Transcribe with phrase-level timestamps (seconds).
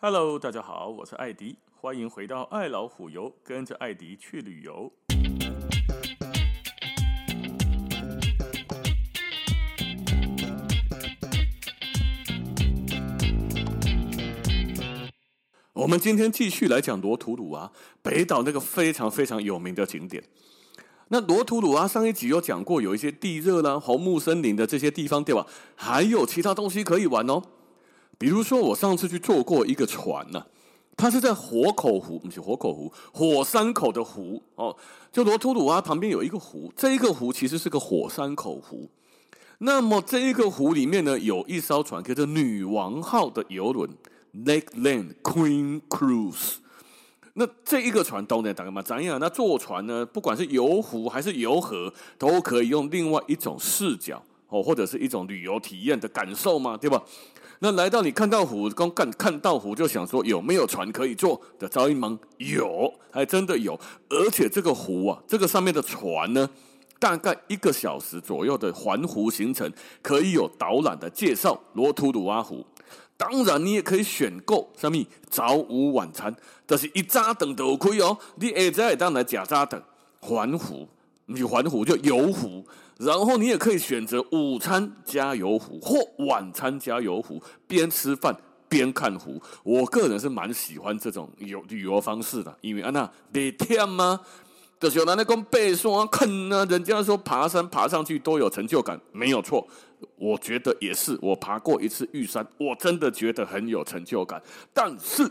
[0.00, 4.92] Hello，大家好，我是艾迪，欢迎回到爱老虎游，跟着艾迪去旅游。
[15.72, 20.22] 我们今天继续来讲罗图鲁阿，北岛那个非常非常有名的景点。
[21.08, 25.44] 那罗图鲁阿上一集有讲过，有一些地热啦、红木森林的这些地方，对吧？
[25.74, 27.42] 还有其他东西可以玩哦。
[28.18, 30.46] 比如说，我上次去坐过一个船呢、啊，
[30.96, 34.76] 它是在火口湖，不是火口湖，火山口的湖哦。
[35.12, 38.90] 就罗图鲁阿旁边有一个湖，这一个湖其实是个火山口湖。
[39.58, 43.88] 那么这一个湖里面呢，有一艘船叫做女王号的游轮
[44.44, 46.56] ，Lakeland Queen Cruise。
[47.34, 48.82] 那这一个船都能干嘛？
[48.82, 49.18] 怎样？
[49.20, 57.02] 那坐船呢，不管是游湖还是游河，都可以用另外一种视角哦，或者是一种旅游体验的感受嘛，对吧？
[57.60, 61.68] 那来到你看到湖，刚看看到湖就想说有没有船可以坐的？
[61.68, 66.48] 招一忙有，还真的有，而且这个湖啊，这个上面的船呢，
[67.00, 72.64] 大概一个小时左右的环湖行程，可以有导览的介绍罗图鲁阿湖。
[73.16, 74.96] 当然，你也可以选购什么
[75.28, 76.32] 早午晚餐，
[76.64, 78.16] 但、是一扎等都可以哦。
[78.36, 79.82] 你下早当来假扎等
[80.20, 80.88] 环湖，
[81.28, 82.66] 你环湖就游湖。
[82.98, 88.36] 然后你也可以选择午餐加游湖或晚餐加游湖，边吃饭
[88.68, 89.40] 边看湖。
[89.62, 94.18] 我个人是蛮喜欢这种游旅游方式的，因为安娜别天吗？
[94.80, 99.66] 就是拿那个背山坑啊，人家说爬山爬上去都有成就感，没有错。
[100.16, 104.42] 我觉得也是，我爬过一次玉山，我真的觉得很有成就感。
[104.72, 105.28] 但是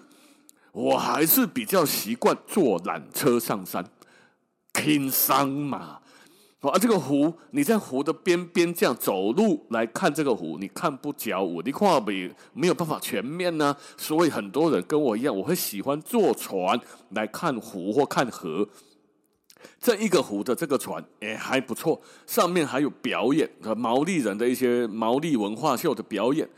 [0.71, 3.85] 我还是比较习惯坐缆车上山，
[4.77, 5.99] 轻松嘛。
[6.59, 12.11] 啊，这个湖，你在湖的边边这样走路来看这个湖，你看不着我，你看不
[12.53, 16.77] 没有办法全面呢、所以很多人跟我一样，我会喜欢坐船
[17.11, 18.67] 来看湖或看河。
[19.79, 26.49] 这一个湖的这个船，哎，还不错，上面还有表演和毛利人的一些毛利文化秀的表演。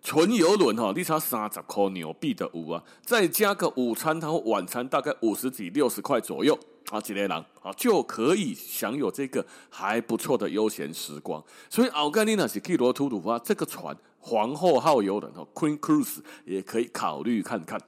[0.00, 6.58] 纯游轮哈，你差三十块纽币的五啊，再加个午餐，然后晚餐大概五十几六十块左右。
[6.90, 11.42] 啊，几类人啊，就可以享有这个还不错的悠闲时光。
[11.68, 17.78] 所以，奥盖尼娜是基罗图鲁阿这个船皇后号游轮哦，Queen Cruise 也可以考虑看看。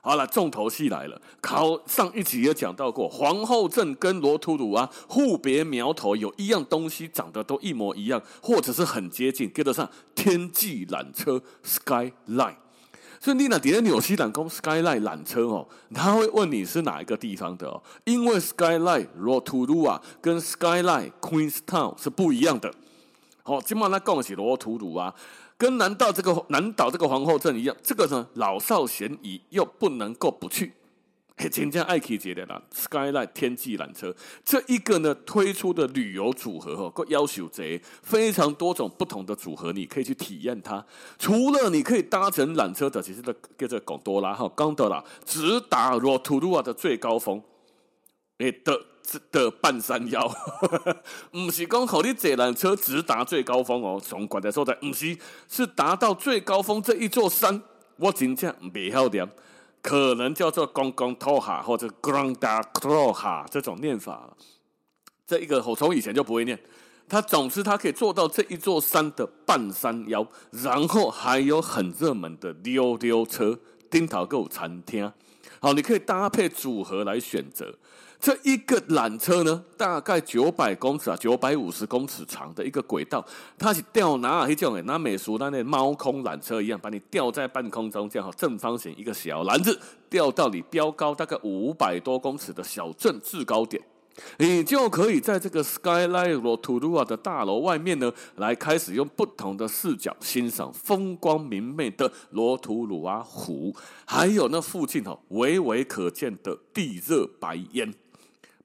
[0.00, 1.20] 好了，重头戏来了。
[1.40, 12.56] 考上一集也讲到过，皇后镇跟罗图鲁啊互别苗头，有一样东西长得都一模一样，或者是很接近，跟得上天际缆车 Skyline。
[13.22, 22.74] 所以你那底下纽西兰公 Skyline 缆车哦，他会问你是哪一个地方的哦，因为 Skyline Rotorua 跟 Skyline Queenstown 是不一样的。
[23.44, 25.14] 好，今晚来讲的是罗图鲁啊，
[25.56, 30.72] 跟南岛这个南岛这个皇后镇一样，这个呢老少咸宜又不能够不去。
[31.48, 34.14] 真正爱去节的啦，Skyline 天际缆车
[34.44, 40.84] 这一个呢推出的旅游组合哦，个要求贼非常多种不同的组合，你可以去体验它。
[41.18, 47.42] 除了你可以搭乘缆车的，其实的跟着贡多拉哈贡多拉直达罗图鲁瓦的最高峰，
[48.38, 48.80] 诶的
[49.30, 50.32] 的半山腰，
[51.32, 55.16] 不是讲好你坐缆车直达最高峰哦，总管的说在不是
[55.48, 57.62] 是达到最高峰这一座山，
[57.96, 59.28] 我真正袂晓念。
[59.82, 64.34] 可能叫做 Gong Gong Toha 或者 Granda Kroha 这种念法，
[65.26, 66.58] 这一个我从以前就不会念。
[67.08, 73.58] 它总之它可以做到这一座山的半山腰，然后还有很热门的溜溜车、
[73.90, 75.12] 顶头还有餐厅。
[75.60, 77.74] 好，你可以搭配组合来选择。
[78.22, 83.26] 这一个缆车呢，大概九百公尺啊，九百五十公尺长的一个轨道，
[83.58, 89.76] 它是吊拿一种诶，拿美术那那猫空缆车一样，把你吊在半空中，这样哈正方形一个小篮子，
[90.08, 93.82] 吊到你标高大概五百多公尺的小镇制高点，
[94.38, 103.74] 你就可以在这个 Skyline 罗图鲁阿的大楼外面呢，来开始用不同的视角欣赏风光明媚的罗图鲁阿湖，
[104.06, 107.92] 还有那附近哦，微微可见的地热白烟。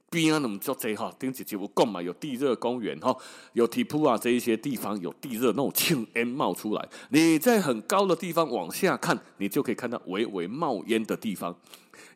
[0.10, 3.16] 边啊，那么就这哈，丁姐姐我讲嘛，有地热公园哈，
[3.54, 6.90] 有提普啊这一些地方有地热那种青烟冒出来。
[7.10, 11.56] 你在很高的地方往下看，你就可以看到微微冒烟的地方。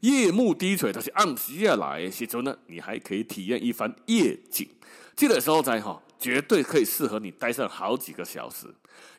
[0.02, 4.68] 夜幕低垂，它是暗下来的时候呢，你还可以体验一番夜景。
[5.16, 8.68] 这个时候在哈，绝对可以适合你待上好几个小时，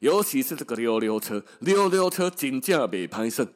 [0.01, 3.47] 尤其是这个溜溜车，溜溜车真正袂歹耍。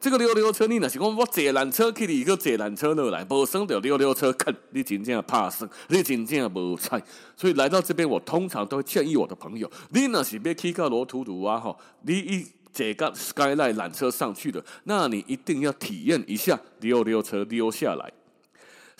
[0.00, 7.02] 这个溜溜车，你若是讲我坐缆车去你去坐缆车落来，无算到溜溜车看，你真正怕算，你真正无菜。
[7.36, 18.12] 所以来到这边，我通常都会建议我的朋友，你若是要去到罗图图啊吼，你一坐个 Skyline 缆车上去的，那你一定要体验一下溜溜车溜下来。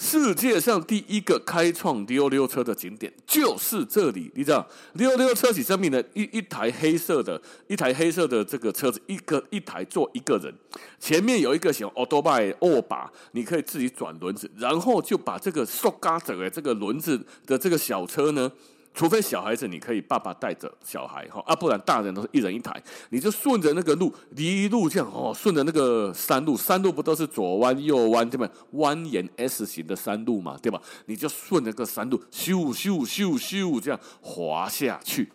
[0.00, 4.64] 世界上第一个开创溜溜车的景点就是这里，你知道？
[4.92, 10.54] 溜溜车是上面的一一台黑色的，一台黑色的这个车子，一个一台坐一个人，
[11.00, 18.52] 前面有一个小 autobike 握把，你可以自己转轮子，然后就把这个塑嘎子的这个轮子的这个小车呢。
[18.98, 22.82] 除非小孩子，你可以爸爸带着小孩哈啊，不然大人都是一人一台。
[23.10, 28.50] 你就顺着那个路，一路这样哦，顺着那个山路，山路不都是左弯右弯对吧？
[28.72, 30.82] 蜿蜒 S 型的山路嘛，对吧？
[31.06, 35.30] 你就顺着个山路，咻咻咻咻这样滑下去。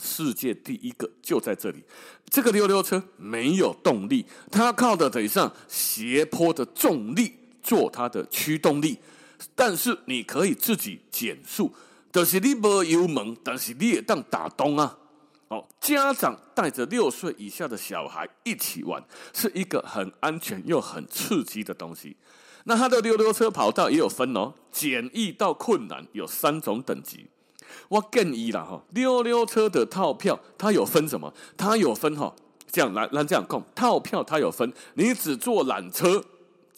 [0.00, 1.82] 世界第一个就在这里，
[2.30, 8.96] 这个溜溜车没有动力，它靠的腿上斜坡的重力做它的驱动力，
[9.56, 11.74] 但是你可以自己减速。
[12.16, 14.96] 就是你没油门，但是你也当打洞啊！
[15.48, 19.04] 哦，家长带着六岁以下的小孩一起玩，
[19.34, 22.16] 是一个很安全又很刺激的东西。
[22.64, 27.26] 那它的溜溜车跑道也有分哦，简易到困难有三种等级。
[27.90, 31.30] 我建议啦哈，溜溜车的套票它有分什么？
[31.54, 32.34] 它有分哈，
[32.72, 36.24] 这样来来这样讲，套票它有分，你只坐缆车。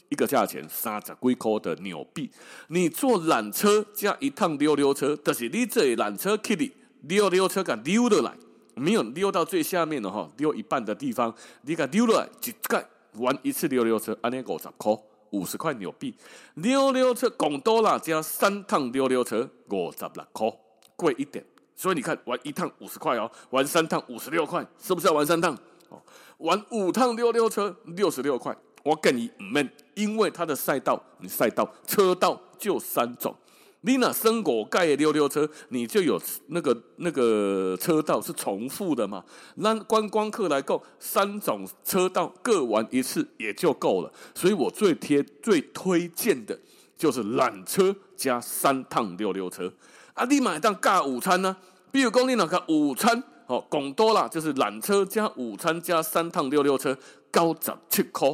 [0.08, 2.31] 一个价钱三十几块的纽币，
[2.69, 6.70] 你坐缆车加一趟溜溜车，就是你这缆车去你
[7.02, 8.34] 溜溜车给溜了来，
[8.75, 14.96] 没有溜到最下面的哈，溜一半的地方，你给溜了来，一盖玩一次溜溜车，安尼五十块，
[15.31, 16.14] 五十块纽币。
[16.55, 20.50] 溜溜车讲多了，加三趟溜溜车五十六块，
[20.96, 21.44] 贵一点。
[21.76, 25.56] 所以你看，玩一趟五十块哦，玩三趟五十六块，是不是要玩三趟？
[25.90, 26.02] 哦，
[26.38, 28.56] 玩五趟溜溜车六十六块。
[28.83, 33.35] 我跟你唔闷，因为它的赛道，你赛道车道就三种。
[33.83, 39.25] 你那生果盖的溜溜车，你就有那个那个车道是重复的嘛？
[39.55, 44.13] 让观光客来购，三种车道各玩一次也就够了。
[44.35, 46.59] 所以我最贴最推荐的
[46.97, 49.73] 就是缆车加三趟溜溜车。
[50.15, 51.57] 啊，你买当加午餐呢？
[51.93, 56.99] 比如讲你那个午餐哦，讲多了就是缆车加午餐加三趟溜溜车，
[57.31, 58.29] 高十七块。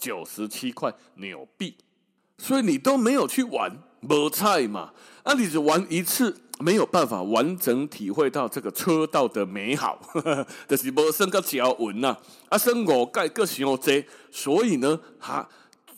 [0.00, 1.76] 九十七块纽币，
[2.38, 3.70] 所以你都没有去玩，
[4.00, 4.92] 没菜嘛？
[5.22, 12.16] 啊，你只玩一次，没有办法完整体会到这个车道的美好，呵 呵就是没升个脚稳呐。
[12.48, 15.46] 啊，升我盖个小贼，所以呢，哈，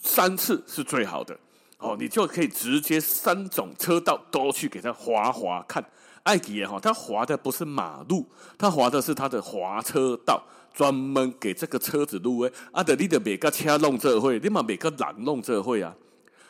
[0.02, 1.38] 三次是最好的
[1.78, 5.82] 哦，你就可以直接三种车道都去给他滑滑看。
[6.24, 10.42] 埃及也好，他滑的不是马路，他滑的是他的滑车道。
[10.74, 15.94] 专门给这个车子路诶，啊，的你的每个车弄这会，你嘛每个人弄这会啊。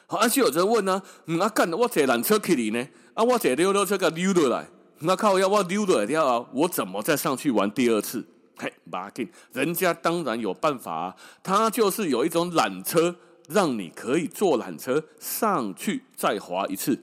[0.06, 4.68] 好，而且有人问呢，嗯，啊干，我坐缆车去你呢，啊，我坐溜溜车给溜落来，
[5.00, 8.24] 那靠要我溜落来了，我怎么再上去玩第二次？
[8.56, 13.16] 嘿，马进，人家当然有办法啊，他就是有一种缆车，
[13.48, 17.02] 让你可以坐缆车上去再滑一次。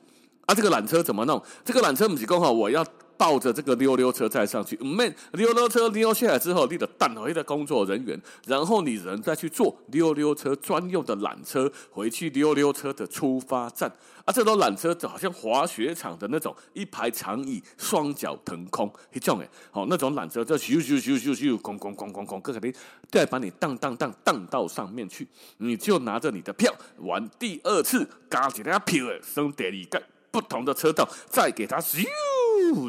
[0.49, 1.39] 啊，这个缆车怎么弄？
[1.63, 2.83] 这个缆车不是讲好我要。
[3.19, 8.17] 抱着这个溜溜车再上去，唔免溜溜车溜下来之后，你得等回的工作人员，
[8.47, 13.91] 然后你人再去坐溜溜车专用的缆车回去溜溜车的出发站。
[14.23, 22.73] 啊，这种缆车就好像滑雪场的那种一排长椅，双脚腾空一种诶，好那种缆车就咻咻咻咻咻，咣咣咣咣咣，各个你
[23.11, 32.05] 再把你荡荡荡荡到上面去，你就拿着你的票玩第二次，加一个票诶，升第二个不同的车道，再给它咻。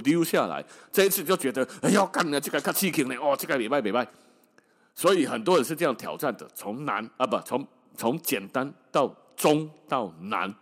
[0.04, 4.06] 溜下来，这一次就觉得哎呦，干了这个看气球呢，哦，这个礼拜礼拜，
[4.94, 7.66] 所以很多人是这样挑战的，从难啊不，从
[7.96, 10.54] 从简单到中到难，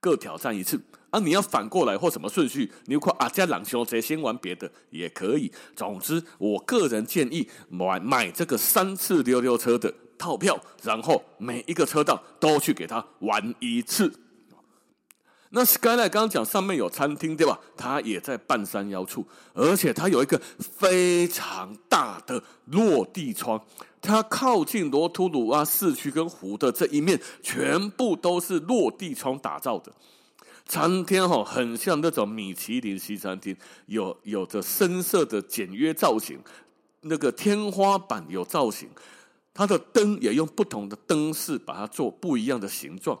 [0.00, 1.20] 各挑战一次啊！
[1.20, 5.52] 你要反过来或什么顺序，你快啊加两休，谁先玩别的也可以。
[5.76, 14.10] 总之，我个人建议买买这个三次溜溜车的套票，然后每一个车道都去给他玩一次。
[15.56, 17.56] 那 Skyline 刚刚讲上面有餐厅对吧？
[17.76, 23.64] 它也在半山腰处，而且它有一个非常大的落地窗，
[24.02, 29.92] 它靠近罗图鲁阿市区跟湖的这一面，全部都是落地窗打造的。
[30.66, 33.56] 餐厅哈，很像那种米其林西餐厅，
[33.86, 36.40] 有有着深色的简约造型，
[37.02, 38.88] 那个天花板有造型，
[39.52, 43.16] 它的灯也用不同的灯饰把它做不一样的形状。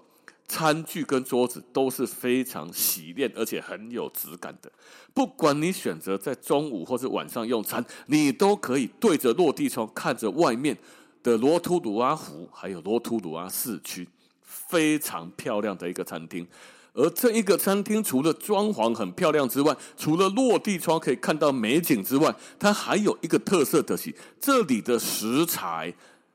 [0.46, 4.70] 餐具跟桌子都是非常洗练，而且很有质感的。
[5.12, 10.76] 不管你选择在中午或者晚上用餐，你都可以对着落地窗看着外面
[11.22, 14.08] 的罗图鲁阿湖，还有罗图鲁阿市区，
[14.42, 16.46] 非常漂亮的一个餐厅。
[16.92, 25.92] 而这一个餐厅除了装潢很漂亮之外，除了落地窗可以看到美景之外，它还有一个特色的是，这里的食材，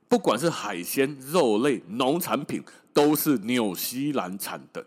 [0.09, 2.61] 不管是海鲜、肉类、农产品，
[2.91, 4.83] 都是纽西兰产的。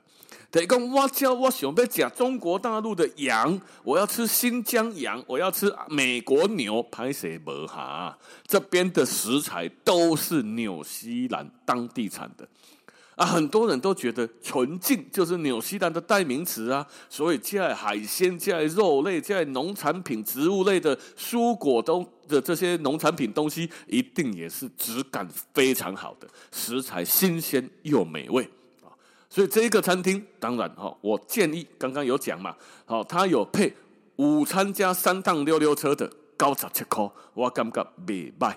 [0.50, 8.18] 得讲，我叫我想要吃中国大陆的羊，我要吃新疆羊，我要吃美国牛，拍谁不哈？
[8.46, 12.46] 这边的食材都是纽西兰当地产的。
[13.14, 28.42] 啊，很多人都觉得纯净就是纽西兰的代名词啊，所以在海鲜、在肉类、在农产品、植物类的蔬果都的这些农产品东西，一定也是质感非常好的，食材新鲜又美味
[28.82, 28.88] 啊。
[29.28, 33.74] 所以这一个餐厅，当然哈，我建议刚刚有讲嘛，好，它有配
[34.16, 38.54] 午餐加三趟溜溜车的高十七块，我感觉袂歹。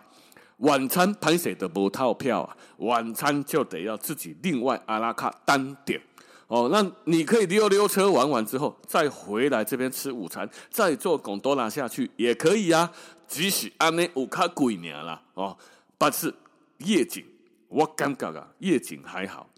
[0.58, 6.02] 晚餐拍摄的不套票啊，晚餐就得要自己另外阿拉卡单点
[6.48, 6.70] 哦。
[6.72, 12.92] 那你可以溜溜车玩完之后，再回来这边吃午餐，再坐贡多拉下去也可以啊。
[13.28, 15.58] 即使安尼有卡贵年啦哦，
[15.98, 16.34] 但是
[16.78, 17.26] 夜景
[17.68, 19.50] 我感觉啊，夜景还好，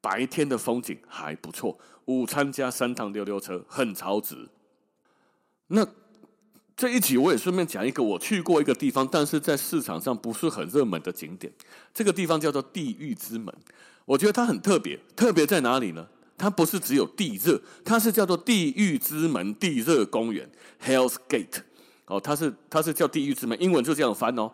[0.00, 1.78] 白天的风景还不错。
[2.06, 4.48] 午餐加三趟溜溜车很超值。
[5.66, 5.86] 那。
[6.76, 11.52] 这一集我也顺便讲一个我去过一个地方，但是在市场上不是很热门的景点。
[11.94, 13.54] 这个地方叫做地狱之门，
[14.04, 14.98] 我觉得它很特别。
[15.14, 16.06] 特别在哪里呢？
[16.38, 20.50] 它不是只有地热，它是叫做地狱之门地热公园
[20.84, 21.60] （Hell's Gate）。
[22.06, 24.50] 哦，它是它是叫地狱之门，英文就这样翻哦。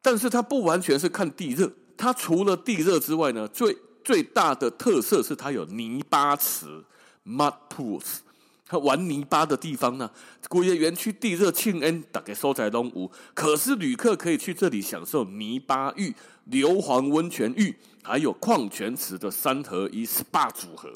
[0.00, 6.82] 但是它不完全是看地热，它除了地热之外呢，最最大的特色是它有泥巴池
[7.26, 8.20] （Mud Pools）。
[8.76, 10.10] 玩泥巴的地方呢，
[10.48, 20.92] 古业园区地热庆恩大概收在东吴，可是旅客可以去这里享受泥巴浴、硫磺温泉浴，还有矿泉池的三合一 SPA 组合。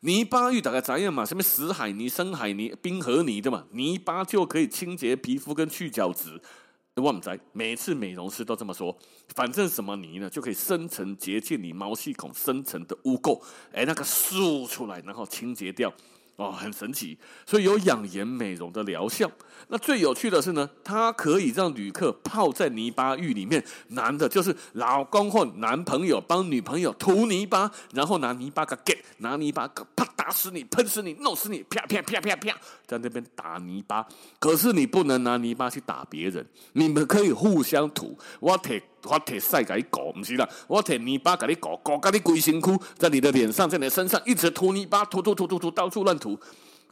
[0.00, 1.24] 泥巴浴大概怎样嘛？
[1.24, 3.64] 什么死海泥、深海泥、冰河泥的嘛？
[3.70, 6.38] 泥巴就可以清洁皮肤跟去角质。
[6.96, 8.96] 我们在每次美容师都这么说，
[9.34, 13.40] 反正什么泥呢，就可以深层洁净你毛细孔深层的污垢，
[13.72, 15.92] 哎，那个输出来，然后清洁掉。
[16.36, 17.16] 哦，很神奇，
[17.46, 19.30] 所以有养颜美容的疗效。
[19.68, 32.54] 那最有趣的是呢，它可以让旅客泡在泥巴浴里面，男的就是老公或男朋友帮女朋友涂泥巴，然后拿泥巴个给，拿泥巴个啪打死你，喷死你，弄死你，啪啪啪啪啪，
[32.86, 34.06] 在那边打泥巴。
[34.38, 38.16] 可是你不能拿泥巴去打别人，你们可以互相涂。
[38.40, 38.82] 我贴。
[39.02, 46.38] 我铁赛给你搞，不是啦，我铁泥巴给你搞，搞给你鬼辛苦，在你的脸上，在你的身上一直涂泥巴，涂涂涂涂涂，到处乱涂。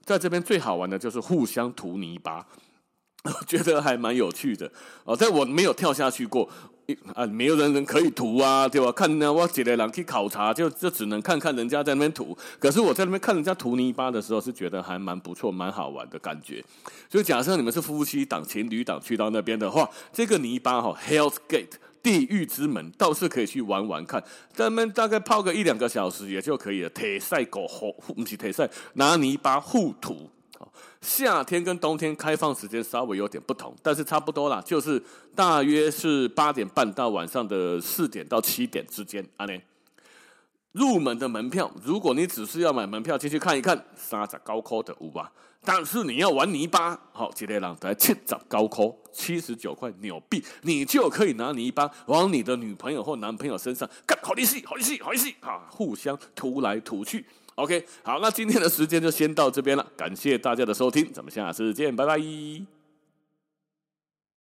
[0.04, 2.46] 在这边最好玩的就是互相涂泥巴，
[3.24, 4.70] 我觉得还蛮有趣的
[5.04, 5.16] 哦。
[5.16, 6.46] 在我没有跳下去过，
[7.14, 8.92] 啊，没有人人可以涂啊，对吧？
[8.92, 12.36] 看呢，我几个人去考察，就就只能看看人家在那边涂。
[12.60, 16.62] 可是我在那边看人家涂泥巴的时候，是觉得还蛮不错、蛮好玩的感觉。
[17.10, 21.72] 所以假设你们是夫妻档、情侣档去到那边的话，这个泥巴哈，Hell's Gate。
[22.04, 26.90] 地狱之门倒是可以去玩玩看，咱们大概泡个一两个小时也就可以了。
[26.90, 30.30] 铁赛狗吼，不是铁赛，拿泥巴护土。
[31.00, 35.02] 夏天跟冬天开放时间稍微有点不同，但是差不多啦，就是
[35.34, 39.26] 大约是八点半到晚上的四点到七点之间。
[39.38, 39.60] 阿年
[40.74, 45.30] 入门的门票，如果你只是要买门票进去看一看，三十高科的五吧？
[45.64, 57.24] 但是你要玩泥巴，好，今天让来七十高科，七十九块纽币，你就可以拿泥巴往你的女朋友或男朋友身上干，好利息，好利息，好利息，啊，互相涂来涂去。
[57.54, 62.73] OK，好，那今天的时间就先到这边了，感谢大家的收听，咱们下次见，拜拜。